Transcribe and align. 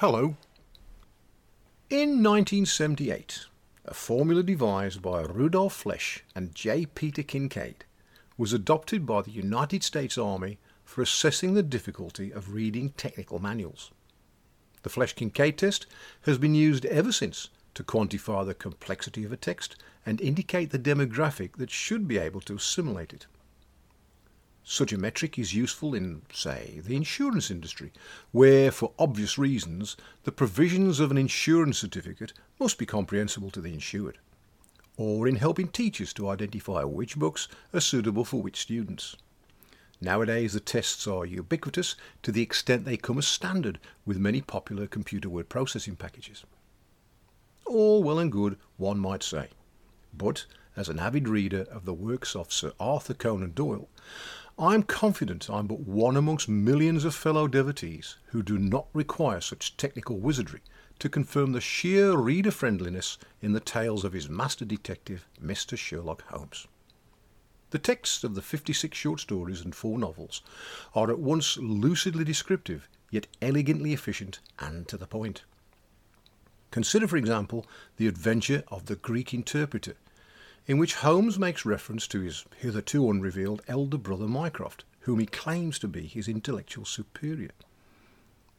Hello. 0.00 0.36
In 1.88 2.22
1978, 2.22 3.46
a 3.86 3.94
formula 3.94 4.42
devised 4.42 5.00
by 5.00 5.22
Rudolf 5.22 5.84
Flesch 5.84 6.20
and 6.34 6.54
J. 6.54 6.84
Peter 6.84 7.22
Kincaid 7.22 7.86
was 8.36 8.52
adopted 8.52 9.06
by 9.06 9.22
the 9.22 9.30
United 9.30 9.82
States 9.82 10.18
Army 10.18 10.58
for 10.84 11.00
assessing 11.00 11.54
the 11.54 11.62
difficulty 11.62 12.30
of 12.30 12.52
reading 12.52 12.90
technical 12.98 13.38
manuals. 13.38 13.90
The 14.82 14.90
Flesch 14.90 15.14
Kincaid 15.14 15.56
test 15.56 15.86
has 16.26 16.36
been 16.36 16.54
used 16.54 16.84
ever 16.84 17.10
since 17.10 17.48
to 17.72 17.82
quantify 17.82 18.44
the 18.44 18.52
complexity 18.52 19.24
of 19.24 19.32
a 19.32 19.38
text 19.38 19.76
and 20.04 20.20
indicate 20.20 20.72
the 20.72 20.78
demographic 20.78 21.56
that 21.56 21.70
should 21.70 22.06
be 22.06 22.18
able 22.18 22.42
to 22.42 22.56
assimilate 22.56 23.14
it. 23.14 23.24
Such 24.68 24.92
a 24.92 24.98
metric 24.98 25.38
is 25.38 25.54
useful 25.54 25.94
in, 25.94 26.22
say, 26.32 26.80
the 26.84 26.96
insurance 26.96 27.52
industry, 27.52 27.92
where, 28.32 28.72
for 28.72 28.92
obvious 28.98 29.38
reasons, 29.38 29.96
the 30.24 30.32
provisions 30.32 30.98
of 30.98 31.12
an 31.12 31.16
insurance 31.16 31.78
certificate 31.78 32.32
must 32.58 32.76
be 32.76 32.84
comprehensible 32.84 33.52
to 33.52 33.60
the 33.60 33.72
insured, 33.72 34.18
or 34.96 35.28
in 35.28 35.36
helping 35.36 35.68
teachers 35.68 36.12
to 36.14 36.28
identify 36.28 36.82
which 36.82 37.16
books 37.16 37.46
are 37.72 37.78
suitable 37.78 38.24
for 38.24 38.42
which 38.42 38.60
students. 38.60 39.14
Nowadays, 40.00 40.54
the 40.54 40.58
tests 40.58 41.06
are 41.06 41.24
ubiquitous 41.24 41.94
to 42.24 42.32
the 42.32 42.42
extent 42.42 42.84
they 42.84 42.96
come 42.96 43.18
as 43.18 43.26
standard 43.28 43.78
with 44.04 44.18
many 44.18 44.40
popular 44.40 44.88
computer 44.88 45.28
word 45.28 45.48
processing 45.48 45.94
packages. 45.94 46.42
All 47.66 48.02
well 48.02 48.18
and 48.18 48.32
good, 48.32 48.58
one 48.78 48.98
might 48.98 49.22
say. 49.22 49.50
But, 50.12 50.46
as 50.76 50.88
an 50.88 50.98
avid 50.98 51.28
reader 51.28 51.68
of 51.70 51.84
the 51.84 51.94
works 51.94 52.34
of 52.34 52.52
Sir 52.52 52.72
Arthur 52.80 53.14
Conan 53.14 53.52
Doyle, 53.52 53.88
I 54.58 54.74
am 54.74 54.84
confident 54.84 55.50
I 55.50 55.58
am 55.58 55.66
but 55.66 55.80
one 55.80 56.16
amongst 56.16 56.48
millions 56.48 57.04
of 57.04 57.14
fellow 57.14 57.46
devotees 57.46 58.16
who 58.28 58.42
do 58.42 58.56
not 58.58 58.86
require 58.94 59.42
such 59.42 59.76
technical 59.76 60.18
wizardry 60.18 60.60
to 60.98 61.10
confirm 61.10 61.52
the 61.52 61.60
sheer 61.60 62.16
reader 62.16 62.50
friendliness 62.50 63.18
in 63.42 63.52
the 63.52 63.60
tales 63.60 64.02
of 64.02 64.14
his 64.14 64.30
master 64.30 64.64
detective, 64.64 65.26
Mr. 65.38 65.76
Sherlock 65.76 66.22
Holmes. 66.28 66.66
The 67.68 67.78
texts 67.78 68.24
of 68.24 68.34
the 68.34 68.40
56 68.40 68.96
short 68.96 69.20
stories 69.20 69.60
and 69.60 69.74
four 69.74 69.98
novels 69.98 70.40
are 70.94 71.10
at 71.10 71.18
once 71.18 71.58
lucidly 71.58 72.24
descriptive, 72.24 72.88
yet 73.10 73.26
elegantly 73.42 73.92
efficient 73.92 74.40
and 74.58 74.88
to 74.88 74.96
the 74.96 75.06
point. 75.06 75.44
Consider, 76.70 77.06
for 77.06 77.18
example, 77.18 77.66
the 77.98 78.06
adventure 78.06 78.64
of 78.68 78.86
the 78.86 78.96
Greek 78.96 79.34
interpreter, 79.34 79.96
in 80.66 80.78
which 80.78 80.96
Holmes 80.96 81.38
makes 81.38 81.64
reference 81.64 82.06
to 82.08 82.20
his 82.20 82.44
hitherto 82.56 83.08
unrevealed 83.08 83.62
elder 83.68 83.98
brother 83.98 84.26
Mycroft, 84.26 84.84
whom 85.00 85.20
he 85.20 85.26
claims 85.26 85.78
to 85.78 85.88
be 85.88 86.06
his 86.06 86.26
intellectual 86.26 86.84
superior. 86.84 87.52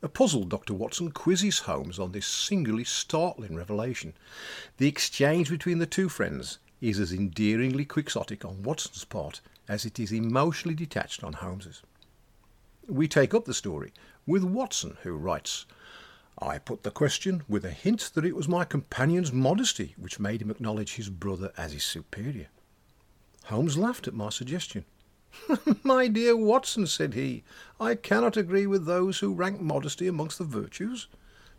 A 0.02 0.08
puzzled 0.08 0.50
Dr. 0.50 0.74
Watson 0.74 1.12
quizzes 1.12 1.60
Holmes 1.60 2.00
on 2.00 2.12
this 2.12 2.28
singularly 2.28 2.84
startling 2.84 3.56
revelation. 3.56 4.14
The 4.78 4.88
exchange 4.88 5.50
between 5.50 5.80
the 5.80 5.86
two 5.86 6.08
friends 6.08 6.60
is 6.80 7.00
as 7.00 7.12
endearingly 7.12 7.84
quixotic 7.84 8.46
on 8.46 8.64
Watson's 8.64 9.04
part 9.04 9.42
as 9.68 9.86
it 9.86 10.00
is 10.00 10.14
emotionally 10.14 10.76
detached 10.76 11.24
on 11.24 11.34
Holmes's. 11.34 11.82
We 12.88 13.08
take 13.08 13.34
up 13.34 13.46
the 13.46 13.54
story 13.54 13.92
with 14.26 14.44
Watson, 14.44 14.98
who 15.02 15.18
writes, 15.18 15.66
I 16.40 16.60
put 16.60 16.84
the 16.84 16.92
question 16.92 17.44
with 17.48 17.66
a 17.66 17.72
hint 17.72 18.12
that 18.14 18.26
it 18.26 18.36
was 18.36 18.48
my 18.48 18.64
companion's 18.64 19.34
modesty 19.34 19.96
which 19.98 20.20
made 20.20 20.42
him 20.42 20.52
acknowledge 20.52 20.94
his 20.94 21.10
brother 21.10 21.52
as 21.58 21.74
his 21.74 21.84
superior. 21.84 22.50
Holmes 23.46 23.76
laughed 23.76 24.08
at 24.08 24.14
my 24.14 24.30
suggestion. 24.30 24.86
my 25.84 26.08
dear 26.08 26.38
Watson, 26.38 26.86
said 26.86 27.16
he, 27.16 27.44
I 27.80 27.96
cannot 27.96 28.38
agree 28.38 28.68
with 28.68 28.86
those 28.86 29.20
who 29.20 29.34
rank 29.34 29.62
modesty 29.62 30.08
amongst 30.08 30.38
the 30.38 30.44
virtues. 30.44 31.08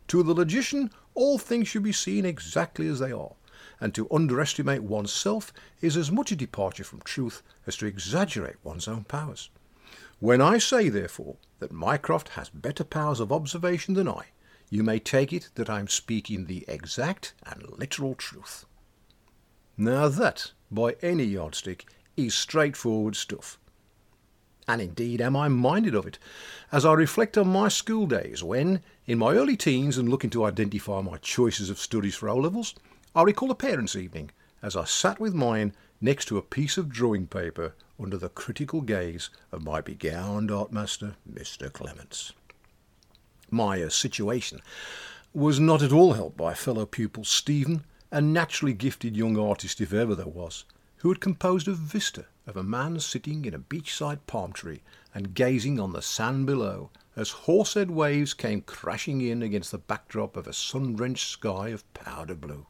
To 0.08 0.22
the 0.22 0.34
logician, 0.34 0.90
all 1.14 1.38
things 1.38 1.66
should 1.66 1.82
be 1.82 1.92
seen 1.92 2.24
exactly 2.24 2.86
as 2.86 3.00
they 3.00 3.10
are, 3.10 3.34
and 3.80 3.92
to 3.94 4.06
underestimate 4.12 4.84
one's 4.84 5.12
self 5.12 5.52
is 5.80 5.96
as 5.96 6.12
much 6.12 6.30
a 6.30 6.36
departure 6.36 6.84
from 6.84 7.00
truth 7.00 7.42
as 7.66 7.76
to 7.78 7.86
exaggerate 7.86 8.56
one's 8.62 8.86
own 8.86 9.04
powers. 9.04 9.50
When 10.20 10.40
I 10.40 10.58
say, 10.58 10.88
therefore, 10.88 11.36
that 11.58 11.72
Mycroft 11.72 12.30
has 12.30 12.48
better 12.48 12.84
powers 12.84 13.18
of 13.18 13.32
observation 13.32 13.94
than 13.94 14.08
I, 14.08 14.26
you 14.70 14.82
may 14.82 14.98
take 14.98 15.32
it 15.32 15.48
that 15.54 15.70
I 15.70 15.80
am 15.80 15.88
speaking 15.88 16.44
the 16.44 16.64
exact 16.68 17.32
and 17.46 17.62
literal 17.78 18.14
truth. 18.14 18.66
Now 19.76 20.08
that, 20.08 20.52
by 20.70 20.96
any 21.00 21.24
yardstick, 21.24 21.86
is 22.16 22.34
straightforward 22.34 23.16
stuff. 23.16 23.58
And 24.66 24.82
indeed 24.82 25.22
am 25.22 25.36
I 25.36 25.48
minded 25.48 25.94
of 25.94 26.06
it, 26.06 26.18
as 26.70 26.84
I 26.84 26.92
reflect 26.92 27.38
on 27.38 27.48
my 27.48 27.68
school 27.68 28.06
days 28.06 28.44
when, 28.44 28.82
in 29.06 29.18
my 29.18 29.32
early 29.32 29.56
teens 29.56 29.96
and 29.96 30.08
looking 30.08 30.30
to 30.30 30.44
identify 30.44 31.00
my 31.00 31.16
choices 31.16 31.70
of 31.70 31.78
studies 31.78 32.16
for 32.16 32.28
O-levels, 32.28 32.74
I 33.14 33.22
recall 33.22 33.50
a 33.50 33.54
parents' 33.54 33.96
evening 33.96 34.30
as 34.60 34.76
I 34.76 34.84
sat 34.84 35.18
with 35.18 35.32
mine 35.32 35.72
next 36.00 36.26
to 36.26 36.36
a 36.36 36.42
piece 36.42 36.76
of 36.76 36.90
drawing 36.90 37.26
paper 37.26 37.74
under 37.98 38.18
the 38.18 38.28
critical 38.28 38.82
gaze 38.82 39.30
of 39.50 39.64
my 39.64 39.80
begowned 39.80 40.50
art 40.50 40.72
master, 40.72 41.16
Mr. 41.32 41.72
Clements 41.72 42.32
uh, 43.82 43.88
situation, 43.88 44.60
was 45.32 45.60
not 45.60 45.82
at 45.82 45.92
all 45.92 46.14
helped 46.14 46.36
by 46.36 46.54
fellow 46.54 46.86
pupil 46.86 47.24
Stephen, 47.24 47.84
a 48.10 48.20
naturally 48.20 48.72
gifted 48.72 49.16
young 49.16 49.38
artist 49.38 49.80
if 49.80 49.92
ever 49.92 50.14
there 50.14 50.26
was, 50.26 50.64
who 50.98 51.08
had 51.08 51.20
composed 51.20 51.68
a 51.68 51.72
vista 51.72 52.26
of 52.46 52.56
a 52.56 52.62
man 52.62 52.98
sitting 52.98 53.44
in 53.44 53.54
a 53.54 53.58
beachside 53.58 54.20
palm 54.26 54.52
tree 54.52 54.80
and 55.14 55.34
gazing 55.34 55.78
on 55.78 55.92
the 55.92 56.02
sand 56.02 56.46
below 56.46 56.90
as 57.14 57.30
horsehead 57.30 57.90
waves 57.90 58.32
came 58.32 58.62
crashing 58.62 59.20
in 59.20 59.42
against 59.42 59.72
the 59.72 59.78
backdrop 59.78 60.36
of 60.36 60.46
a 60.46 60.52
sun-drenched 60.52 61.28
sky 61.28 61.68
of 61.68 61.92
powder 61.92 62.34
blue. 62.34 62.66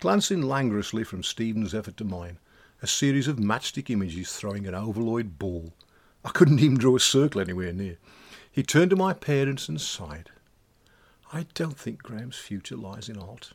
Glancing 0.00 0.42
languorously 0.42 1.04
from 1.04 1.22
Stephen's 1.22 1.74
effort 1.74 1.96
to 1.98 2.04
mine, 2.04 2.38
a 2.82 2.86
series 2.86 3.28
of 3.28 3.36
matchstick 3.36 3.90
images 3.90 4.32
throwing 4.32 4.66
an 4.66 4.74
ovaloid 4.74 5.38
ball. 5.38 5.72
I 6.24 6.30
couldn't 6.30 6.60
even 6.60 6.78
draw 6.78 6.96
a 6.96 7.00
circle 7.00 7.40
anywhere 7.40 7.72
near. 7.72 7.98
He 8.56 8.62
turned 8.62 8.88
to 8.88 8.96
my 8.96 9.12
parents 9.12 9.68
and 9.68 9.78
sighed. 9.78 10.30
I 11.30 11.44
don't 11.52 11.78
think 11.78 12.02
Graham's 12.02 12.38
future 12.38 12.74
lies 12.74 13.10
in 13.10 13.18
art. 13.18 13.52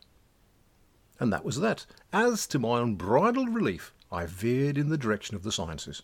And 1.20 1.34
that 1.34 1.44
was 1.44 1.60
that. 1.60 1.88
As 2.14 2.46
to 2.46 2.60
my 2.60 2.80
unbridled 2.80 3.50
relief, 3.50 3.96
I 4.12 4.28
veered 4.28 4.78
in 4.78 4.90
the 4.90 5.00
direction 5.00 5.36
of 5.36 5.42
the 5.42 5.52
sciences. 5.52 6.04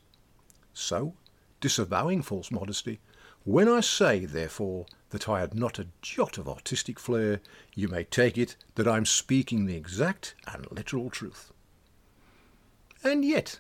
So, 0.74 1.14
disavowing 1.62 2.24
false 2.24 2.50
modesty, 2.50 3.00
when 3.44 3.70
I 3.70 3.82
say, 3.82 4.26
therefore, 4.26 4.88
that 5.12 5.30
I 5.30 5.42
had 5.42 5.54
not 5.54 5.78
a 5.78 5.90
jot 6.02 6.40
of 6.40 6.50
artistic 6.50 7.00
flair, 7.00 7.40
you 7.76 7.88
may 7.88 8.04
take 8.04 8.36
it 8.36 8.56
that 8.74 8.88
I 8.88 8.98
am 8.98 9.06
speaking 9.06 9.68
the 9.68 9.78
exact 9.78 10.34
and 10.52 10.66
literal 10.72 11.12
truth. 11.12 11.52
And 13.04 13.24
yet, 13.24 13.60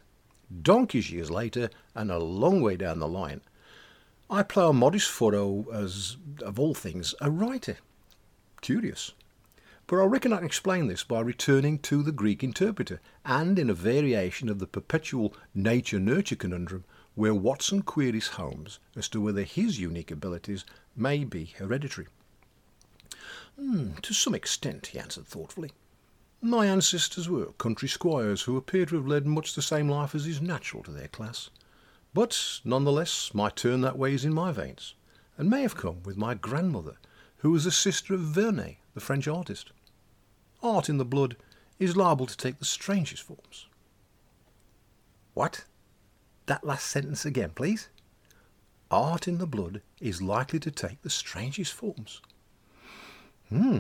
donkeys 0.64 1.12
years 1.12 1.30
later, 1.30 1.69
and 1.94 2.09
a 2.09 2.18
long 2.18 2.59
way 2.59 2.75
down 2.75 2.98
the 2.98 3.08
line, 3.08 3.42
I 4.29 4.43
plough 4.43 4.69
a 4.69 4.73
modest 4.73 5.09
furrow 5.09 5.65
as, 5.71 6.17
of 6.41 6.59
all 6.59 6.73
things, 6.73 7.15
a 7.21 7.31
writer. 7.31 7.77
Curious. 8.61 9.13
But 9.88 10.01
I 10.01 10.05
reckon 10.05 10.33
I 10.33 10.38
can 10.38 10.45
explain 10.45 10.88
this 10.88 11.05
by 11.05 11.21
returning 11.21 11.79
to 11.79 12.03
the 12.03 12.11
Greek 12.11 12.43
interpreter, 12.43 12.99
and 13.23 13.57
in 13.57 13.69
a 13.69 13.73
variation 13.73 14.49
of 14.49 14.59
the 14.59 14.67
perpetual 14.67 15.33
nature-nurture 15.55 16.35
conundrum, 16.35 16.83
where 17.15 17.33
Watson 17.33 17.83
queries 17.83 18.27
Holmes 18.27 18.79
as 18.97 19.07
to 19.09 19.21
whether 19.21 19.43
his 19.43 19.79
unique 19.79 20.11
abilities 20.11 20.65
may 20.94 21.23
be 21.23 21.45
hereditary. 21.45 22.07
Mm, 23.57 24.01
to 24.01 24.13
some 24.13 24.35
extent, 24.35 24.88
he 24.88 24.99
answered 24.99 25.25
thoughtfully. 25.25 25.71
My 26.41 26.67
ancestors 26.67 27.29
were 27.29 27.53
country 27.53 27.88
squires 27.88 28.41
who 28.41 28.57
appear 28.57 28.85
to 28.88 28.97
have 28.97 29.07
led 29.07 29.25
much 29.25 29.55
the 29.55 29.61
same 29.61 29.89
life 29.89 30.13
as 30.13 30.27
is 30.27 30.41
natural 30.41 30.83
to 30.83 30.91
their 30.91 31.07
class. 31.07 31.49
But 32.13 32.62
nonetheless, 32.63 33.34
my 33.34 33.50
turn 33.50 33.81
that 33.81 33.97
way 33.97 34.13
is 34.13 34.25
in 34.25 34.34
my 34.34 34.51
veins, 34.51 34.95
and 35.38 35.50
may 35.50 35.62
have 35.62 35.75
come 35.75 36.03
with 36.03 36.18
my 36.18 36.34
grandmother, 36.34 36.97
who 37.38 37.51
was 37.51 37.65
a 37.65 37.71
sister 37.71 38.13
of 38.13 38.21
Vernet, 38.21 38.77
the 38.94 39.00
French 39.00 39.27
artist. 39.27 39.71
Art 40.63 40.89
in 40.89 40.98
the 40.98 41.06
blood 41.06 41.38
is 41.80 41.95
liable 41.95 42.25
to 42.25 42.38
take 42.38 42.57
the 42.57 42.65
strangest 42.65 43.24
forms. 43.24 43.68
What? 45.33 45.65
That 46.48 46.63
last 46.63 46.88
sentence 46.88 47.25
again, 47.25 47.51
please. 47.54 47.89
Art 48.89 49.27
in 49.27 49.38
the 49.38 49.45
blood 49.45 49.81
is 50.00 50.21
likely 50.21 50.59
to 50.59 50.71
take 50.71 51.01
the 51.01 51.09
strangest 51.09 51.74
forms. 51.74 52.21
Hmm. 53.50 53.80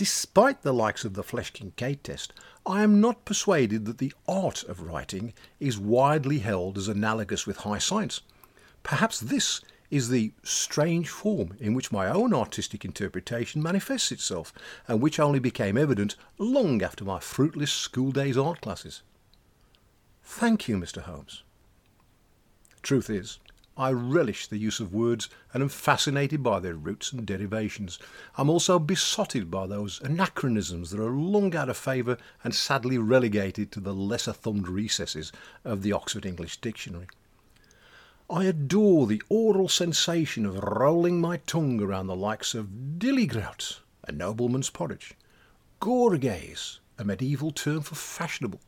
Despite 0.00 0.62
the 0.62 0.72
likes 0.72 1.04
of 1.04 1.12
the 1.12 1.22
Flesch 1.22 1.52
Kincaid 1.52 2.02
test, 2.02 2.32
I 2.64 2.82
am 2.82 3.02
not 3.02 3.26
persuaded 3.26 3.84
that 3.84 3.98
the 3.98 4.14
art 4.26 4.64
of 4.64 4.80
writing 4.80 5.34
is 5.60 5.76
widely 5.76 6.38
held 6.38 6.78
as 6.78 6.88
analogous 6.88 7.46
with 7.46 7.58
high 7.58 7.80
science. 7.80 8.22
Perhaps 8.82 9.20
this 9.20 9.60
is 9.90 10.08
the 10.08 10.32
strange 10.42 11.10
form 11.10 11.54
in 11.60 11.74
which 11.74 11.92
my 11.92 12.08
own 12.08 12.32
artistic 12.32 12.82
interpretation 12.82 13.62
manifests 13.62 14.10
itself, 14.10 14.54
and 14.88 15.02
which 15.02 15.20
only 15.20 15.38
became 15.38 15.76
evident 15.76 16.16
long 16.38 16.82
after 16.82 17.04
my 17.04 17.20
fruitless 17.20 17.70
school 17.70 18.10
days 18.10 18.38
art 18.38 18.62
classes. 18.62 19.02
Thank 20.24 20.66
you, 20.66 20.78
Mr. 20.78 21.02
Holmes. 21.02 21.42
Truth 22.80 23.10
is, 23.10 23.38
I 23.80 23.92
relish 23.92 24.46
the 24.46 24.58
use 24.58 24.78
of 24.78 24.92
words 24.92 25.30
and 25.54 25.62
am 25.62 25.70
fascinated 25.70 26.42
by 26.42 26.60
their 26.60 26.74
roots 26.74 27.14
and 27.14 27.24
derivations. 27.24 27.98
I'm 28.36 28.50
also 28.50 28.78
besotted 28.78 29.50
by 29.50 29.66
those 29.66 30.02
anachronisms 30.02 30.90
that 30.90 31.00
are 31.00 31.08
long 31.08 31.56
out 31.56 31.70
of 31.70 31.78
favour 31.78 32.18
and 32.44 32.54
sadly 32.54 32.98
relegated 32.98 33.72
to 33.72 33.80
the 33.80 33.94
lesser 33.94 34.34
thumbed 34.34 34.68
recesses 34.68 35.32
of 35.64 35.80
the 35.80 35.92
Oxford 35.92 36.26
English 36.26 36.58
Dictionary. 36.58 37.06
I 38.28 38.44
adore 38.44 39.06
the 39.06 39.22
oral 39.30 39.70
sensation 39.70 40.44
of 40.44 40.62
rolling 40.62 41.18
my 41.18 41.38
tongue 41.38 41.80
around 41.80 42.06
the 42.08 42.14
likes 42.14 42.54
of 42.54 42.98
dillygrout, 42.98 43.78
a 44.06 44.12
nobleman's 44.12 44.68
porridge, 44.68 45.14
gorgayse, 45.80 46.80
a 46.98 47.04
medieval 47.06 47.50
term 47.50 47.80
for 47.80 47.94
fashionable, 47.94 48.60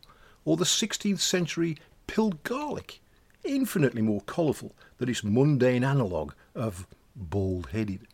or 0.47 0.56
the 0.56 0.65
16th 0.65 1.20
century 1.20 1.76
pilled 2.06 2.43
garlic, 2.44 3.02
infinitely 3.44 4.03
more 4.03 4.21
colourful 4.23 4.73
than 4.99 5.09
its 5.09 5.25
mundane 5.25 5.85
analogue 5.85 6.35
of 6.55 6.87
bald 7.17 7.69
headed. 7.73 8.06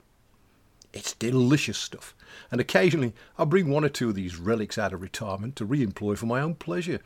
It's 0.93 1.13
delicious 1.13 1.79
stuff, 1.79 2.15
and 2.51 2.61
occasionally 2.61 3.13
I 3.37 3.45
bring 3.45 3.69
one 3.69 3.85
or 3.85 3.91
two 3.91 4.09
of 4.09 4.15
these 4.15 4.37
relics 4.37 4.79
out 4.79 4.93
of 4.93 5.03
retirement 5.03 5.55
to 5.57 5.65
re 5.65 5.83
employ 5.83 6.15
for 6.15 6.27
my 6.27 6.41
own 6.41 6.55
pleasure. 6.55 7.01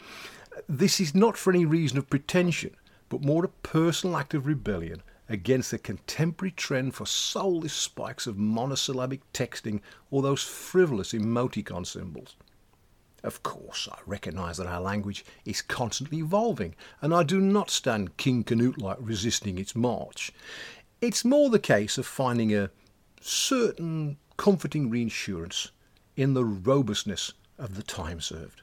This 0.68 1.00
is 1.00 1.14
not 1.14 1.36
for 1.36 1.52
any 1.52 1.64
reason 1.64 1.98
of 1.98 2.08
pretension, 2.08 2.76
but 3.08 3.24
more 3.24 3.44
a 3.44 3.48
personal 3.48 4.16
act 4.16 4.34
of 4.34 4.46
rebellion 4.46 5.02
against 5.28 5.70
the 5.70 5.78
contemporary 5.78 6.52
trend 6.52 6.94
for 6.94 7.06
soulless 7.06 7.72
spikes 7.72 8.26
of 8.26 8.38
monosyllabic 8.38 9.20
texting 9.32 9.80
or 10.10 10.22
those 10.22 10.42
frivolous 10.42 11.12
emoticon 11.12 11.86
symbols. 11.86 12.36
Of 13.22 13.42
course, 13.42 13.88
I 13.90 13.98
recognise 14.04 14.56
that 14.56 14.66
our 14.66 14.80
language 14.80 15.24
is 15.44 15.62
constantly 15.62 16.18
evolving, 16.18 16.74
and 17.00 17.14
I 17.14 17.22
do 17.22 17.40
not 17.40 17.70
stand 17.70 18.16
King 18.16 18.42
Canute 18.42 18.78
like 18.78 18.96
resisting 19.00 19.58
its 19.58 19.76
march. 19.76 20.32
It's 21.00 21.24
more 21.24 21.48
the 21.48 21.58
case 21.58 21.98
of 21.98 22.06
finding 22.06 22.54
a 22.54 22.70
certain 23.20 24.16
comforting 24.36 24.90
reassurance 24.90 25.70
in 26.16 26.34
the 26.34 26.44
robustness 26.44 27.32
of 27.58 27.76
the 27.76 27.82
time 27.82 28.20
served. 28.20 28.62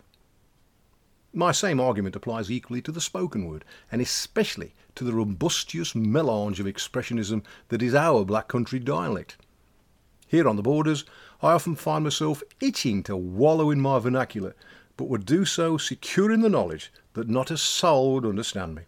My 1.31 1.51
same 1.51 1.79
argument 1.79 2.15
applies 2.15 2.51
equally 2.51 2.81
to 2.81 2.91
the 2.91 2.99
spoken 2.99 3.45
word, 3.45 3.63
and 3.91 4.01
especially 4.01 4.73
to 4.95 5.03
the 5.03 5.13
robustious 5.13 5.93
melange 5.95 6.59
of 6.59 6.65
expressionism 6.65 7.43
that 7.69 7.81
is 7.81 7.93
our 7.93 8.25
Black 8.25 8.47
Country 8.47 8.79
dialect. 8.79 9.37
Here 10.29 10.47
on 10.47 10.57
the 10.57 10.61
borders, 10.61 11.05
I 11.41 11.53
often 11.53 11.75
find 11.75 12.03
myself 12.03 12.43
itching 12.61 13.01
to 13.03 13.17
wallow 13.17 13.71
in 13.71 13.81
my 13.81 13.97
vernacular, 13.97 14.55
but 14.95 15.09
would 15.09 15.25
do 15.25 15.43
so 15.43 15.75
secure 15.79 16.31
in 16.31 16.41
the 16.41 16.49
knowledge 16.49 16.93
that 17.13 17.27
not 17.27 17.49
a 17.49 17.57
soul 17.57 18.13
would 18.13 18.27
understand 18.27 18.75
me. 18.75 18.83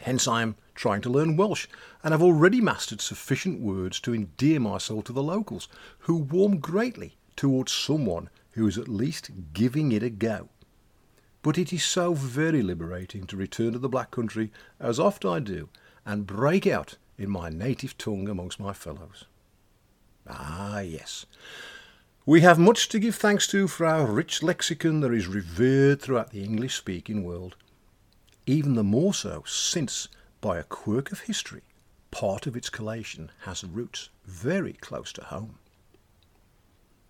Hence 0.00 0.28
I 0.28 0.42
am 0.42 0.56
trying 0.74 1.00
to 1.00 1.08
learn 1.08 1.38
Welsh, 1.38 1.66
and 2.02 2.12
have 2.12 2.22
already 2.22 2.60
mastered 2.60 3.00
sufficient 3.00 3.58
words 3.58 3.98
to 4.00 4.14
endear 4.14 4.60
myself 4.60 5.04
to 5.04 5.14
the 5.14 5.22
locals, 5.22 5.66
who 6.00 6.16
warm 6.16 6.58
greatly 6.58 7.16
towards 7.36 7.72
someone 7.72 8.28
who 8.50 8.66
is 8.66 8.76
at 8.76 8.86
least 8.86 9.30
giving 9.54 9.92
it 9.92 10.02
a 10.02 10.10
go. 10.10 10.50
But 11.40 11.56
it 11.56 11.72
is 11.72 11.84
so 11.84 12.12
very 12.12 12.60
liberating 12.60 13.26
to 13.28 13.36
return 13.38 13.72
to 13.72 13.78
the 13.78 13.88
Black 13.88 14.10
Country, 14.10 14.52
as 14.78 15.00
oft 15.00 15.24
I 15.24 15.38
do, 15.38 15.70
and 16.04 16.26
break 16.26 16.66
out 16.66 16.98
in 17.16 17.30
my 17.30 17.48
native 17.48 17.96
tongue 17.96 18.28
amongst 18.28 18.60
my 18.60 18.74
fellows. 18.74 19.24
Ah, 20.28 20.80
yes. 20.80 21.26
We 22.26 22.40
have 22.40 22.58
much 22.58 22.88
to 22.88 22.98
give 22.98 23.16
thanks 23.16 23.46
to 23.48 23.68
for 23.68 23.84
our 23.84 24.06
rich 24.06 24.42
lexicon 24.42 25.00
that 25.00 25.12
is 25.12 25.26
revered 25.26 26.00
throughout 26.00 26.30
the 26.30 26.42
English 26.42 26.74
speaking 26.74 27.22
world. 27.22 27.56
Even 28.46 28.74
the 28.74 28.84
more 28.84 29.12
so 29.12 29.42
since, 29.46 30.08
by 30.40 30.58
a 30.58 30.62
quirk 30.62 31.12
of 31.12 31.20
history, 31.20 31.62
part 32.10 32.46
of 32.46 32.56
its 32.56 32.70
collation 32.70 33.30
has 33.42 33.64
roots 33.64 34.08
very 34.24 34.72
close 34.72 35.12
to 35.12 35.24
home. 35.24 35.58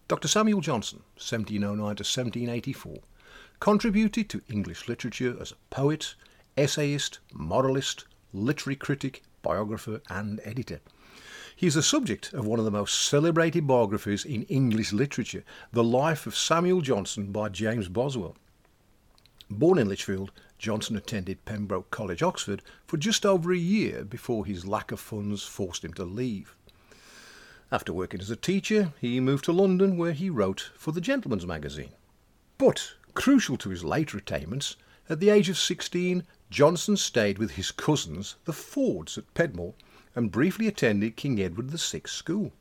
Dr. 0.08 0.28
Samuel 0.28 0.60
Johnson, 0.60 1.00
1709 1.14 1.76
to 1.76 2.02
1784, 2.02 2.98
contributed 3.60 4.28
to 4.28 4.42
English 4.50 4.88
literature 4.88 5.36
as 5.40 5.52
a 5.52 5.56
poet, 5.70 6.14
essayist, 6.56 7.20
moralist, 7.32 8.04
literary 8.32 8.76
critic, 8.76 9.22
biographer, 9.42 10.00
and 10.10 10.40
editor. 10.44 10.80
He 11.56 11.66
is 11.66 11.74
the 11.74 11.82
subject 11.82 12.32
of 12.32 12.46
one 12.46 12.58
of 12.58 12.64
the 12.64 12.70
most 12.70 13.06
celebrated 13.06 13.66
biographies 13.66 14.24
in 14.24 14.42
English 14.44 14.92
literature, 14.92 15.44
The 15.72 15.84
Life 15.84 16.26
of 16.26 16.36
Samuel 16.36 16.80
Johnson 16.80 17.30
by 17.30 17.48
James 17.48 17.88
Boswell. 17.88 18.36
Born 19.48 19.78
in 19.78 19.88
Lichfield, 19.88 20.32
Johnson 20.58 20.96
attended 20.96 21.44
Pembroke 21.44 21.90
College, 21.90 22.22
Oxford, 22.22 22.62
for 22.86 22.96
just 22.96 23.24
over 23.24 23.52
a 23.52 23.56
year 23.56 24.04
before 24.04 24.44
his 24.46 24.66
lack 24.66 24.90
of 24.90 24.98
funds 24.98 25.44
forced 25.44 25.84
him 25.84 25.94
to 25.94 26.04
leave. 26.04 26.56
After 27.70 27.92
working 27.92 28.20
as 28.20 28.30
a 28.30 28.36
teacher, 28.36 28.92
he 29.00 29.20
moved 29.20 29.44
to 29.44 29.52
London 29.52 29.96
where 29.96 30.12
he 30.12 30.30
wrote 30.30 30.70
for 30.76 30.92
the 30.92 31.00
Gentleman's 31.00 31.46
Magazine. 31.46 31.92
But 32.58 32.94
Crucial 33.14 33.56
to 33.58 33.70
his 33.70 33.84
later 33.84 34.18
attainments, 34.18 34.74
at 35.08 35.20
the 35.20 35.30
age 35.30 35.48
of 35.48 35.56
16, 35.56 36.24
Johnson 36.50 36.96
stayed 36.96 37.38
with 37.38 37.52
his 37.52 37.70
cousins, 37.70 38.34
the 38.44 38.52
Fords, 38.52 39.16
at 39.16 39.32
Pedmore, 39.34 39.74
and 40.14 40.30
briefly 40.30 40.66
attended 40.66 41.16
King 41.16 41.40
Edward 41.40 41.70
VI 41.70 42.02
School. 42.06 42.52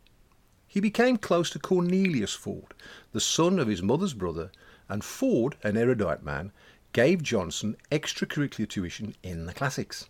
He 0.67 0.79
became 0.79 1.17
close 1.17 1.49
to 1.51 1.59
Cornelius 1.59 2.33
Ford, 2.33 2.73
the 3.11 3.21
son 3.21 3.59
of 3.59 3.67
his 3.67 3.83
mother's 3.83 4.13
brother, 4.13 4.51
and 4.89 5.03
Ford, 5.03 5.55
an 5.63 5.77
erudite 5.77 6.23
man, 6.23 6.51
gave 6.93 7.21
Johnson 7.21 7.77
extracurricular 7.91 8.67
tuition 8.67 9.15
in 9.21 9.45
the 9.45 9.53
classics. 9.53 10.09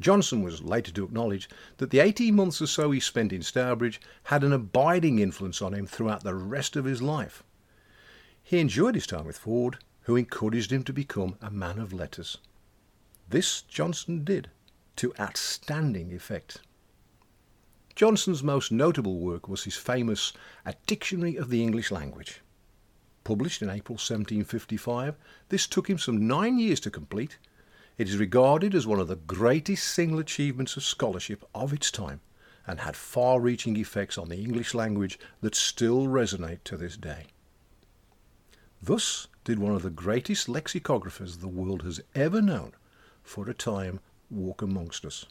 Johnson 0.00 0.42
was 0.42 0.62
later 0.62 0.92
to 0.92 1.04
acknowledge 1.04 1.48
that 1.78 1.90
the 1.90 2.00
18 2.00 2.34
months 2.34 2.60
or 2.60 2.66
so 2.66 2.90
he 2.90 3.00
spent 3.00 3.32
in 3.32 3.42
Stourbridge 3.42 4.00
had 4.24 4.44
an 4.44 4.52
abiding 4.52 5.18
influence 5.18 5.62
on 5.62 5.72
him 5.72 5.86
throughout 5.86 6.22
the 6.22 6.34
rest 6.34 6.76
of 6.76 6.84
his 6.84 7.00
life. 7.00 7.42
He 8.42 8.58
enjoyed 8.58 8.94
his 8.94 9.06
time 9.06 9.24
with 9.24 9.38
Ford, 9.38 9.78
who 10.02 10.16
encouraged 10.16 10.70
him 10.70 10.84
to 10.84 10.92
become 10.92 11.36
a 11.40 11.50
man 11.50 11.78
of 11.78 11.92
letters. 11.92 12.38
This 13.28 13.62
Johnson 13.62 14.22
did 14.22 14.50
to 14.96 15.14
outstanding 15.20 16.12
effect. 16.12 16.60
Johnson's 17.94 18.42
most 18.42 18.70
notable 18.70 19.18
work 19.18 19.48
was 19.48 19.64
his 19.64 19.76
famous 19.76 20.32
A 20.66 20.74
Dictionary 20.86 21.36
of 21.36 21.48
the 21.48 21.62
English 21.62 21.90
Language. 21.90 22.42
Published 23.24 23.62
in 23.62 23.70
April 23.70 23.94
1755, 23.94 25.16
this 25.48 25.66
took 25.66 25.88
him 25.88 25.98
some 25.98 26.26
nine 26.26 26.58
years 26.58 26.78
to 26.80 26.90
complete. 26.90 27.38
It 27.96 28.08
is 28.08 28.18
regarded 28.18 28.74
as 28.74 28.86
one 28.86 29.00
of 29.00 29.08
the 29.08 29.16
greatest 29.16 29.86
single 29.86 30.18
achievements 30.18 30.76
of 30.76 30.84
scholarship 30.84 31.42
of 31.54 31.72
its 31.72 31.90
time 31.90 32.20
and 32.66 32.80
had 32.80 32.96
far 32.96 33.40
reaching 33.40 33.76
effects 33.76 34.18
on 34.18 34.28
the 34.28 34.36
English 34.36 34.74
language 34.74 35.18
that 35.40 35.54
still 35.54 36.06
resonate 36.06 36.64
to 36.64 36.76
this 36.76 36.96
day. 36.96 37.26
Thus 38.82 39.26
did 39.44 39.58
one 39.58 39.74
of 39.74 39.82
the 39.82 39.90
greatest 39.90 40.48
lexicographers 40.48 41.40
the 41.40 41.48
world 41.48 41.82
has 41.82 42.00
ever 42.14 42.42
known 42.42 42.72
for 43.22 43.48
a 43.48 43.54
time 43.54 44.00
walk 44.30 44.62
amongst 44.62 45.04
us. 45.04 45.26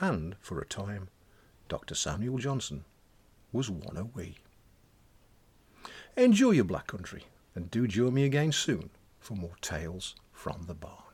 And 0.00 0.36
for 0.40 0.60
a 0.60 0.66
time, 0.66 1.08
Dr. 1.68 1.94
Samuel 1.94 2.38
Johnson 2.38 2.84
was 3.52 3.70
one 3.70 3.96
of 3.96 4.14
we. 4.14 4.36
Enjoy 6.16 6.50
your 6.52 6.64
black 6.64 6.86
country, 6.86 7.24
and 7.54 7.70
do 7.70 7.86
join 7.86 8.14
me 8.14 8.24
again 8.24 8.52
soon 8.52 8.90
for 9.18 9.34
more 9.34 9.56
tales 9.60 10.14
from 10.32 10.64
the 10.66 10.74
barn. 10.74 11.13